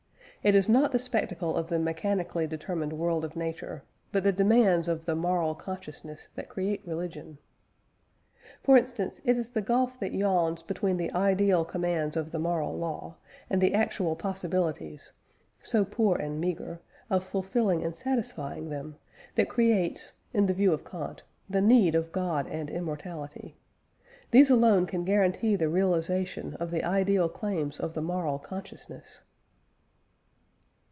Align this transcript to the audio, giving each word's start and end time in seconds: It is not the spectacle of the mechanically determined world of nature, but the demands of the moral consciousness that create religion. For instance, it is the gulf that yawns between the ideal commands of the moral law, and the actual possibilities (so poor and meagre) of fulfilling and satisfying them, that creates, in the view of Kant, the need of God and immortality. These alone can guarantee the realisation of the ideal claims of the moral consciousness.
It 0.43 0.55
is 0.55 0.67
not 0.67 0.91
the 0.91 0.97
spectacle 0.97 1.55
of 1.55 1.67
the 1.67 1.77
mechanically 1.77 2.47
determined 2.47 2.93
world 2.93 3.23
of 3.23 3.35
nature, 3.35 3.83
but 4.11 4.23
the 4.23 4.31
demands 4.31 4.87
of 4.87 5.05
the 5.05 5.13
moral 5.15 5.53
consciousness 5.53 6.29
that 6.33 6.49
create 6.49 6.81
religion. 6.83 7.37
For 8.59 8.75
instance, 8.75 9.21
it 9.23 9.37
is 9.37 9.49
the 9.51 9.61
gulf 9.61 9.99
that 9.99 10.15
yawns 10.15 10.63
between 10.63 10.97
the 10.97 11.11
ideal 11.11 11.63
commands 11.63 12.17
of 12.17 12.31
the 12.31 12.39
moral 12.39 12.75
law, 12.75 13.17
and 13.51 13.61
the 13.61 13.75
actual 13.75 14.15
possibilities 14.15 15.11
(so 15.61 15.85
poor 15.85 16.15
and 16.17 16.41
meagre) 16.41 16.81
of 17.11 17.23
fulfilling 17.23 17.83
and 17.83 17.93
satisfying 17.95 18.69
them, 18.69 18.95
that 19.35 19.47
creates, 19.47 20.13
in 20.33 20.47
the 20.47 20.55
view 20.55 20.73
of 20.73 20.83
Kant, 20.83 21.21
the 21.47 21.61
need 21.61 21.93
of 21.93 22.11
God 22.11 22.47
and 22.47 22.67
immortality. 22.71 23.57
These 24.31 24.49
alone 24.49 24.87
can 24.87 25.05
guarantee 25.05 25.55
the 25.55 25.69
realisation 25.69 26.55
of 26.55 26.71
the 26.71 26.83
ideal 26.83 27.29
claims 27.29 27.79
of 27.79 27.93
the 27.93 28.01
moral 28.01 28.39
consciousness. 28.39 29.21